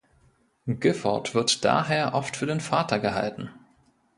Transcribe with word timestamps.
Gifford 0.65 1.35
wird 1.35 1.63
daher 1.63 2.15
oft 2.15 2.35
für 2.35 2.47
den 2.47 2.59
Vater 2.59 2.97
gehalten. 2.99 3.51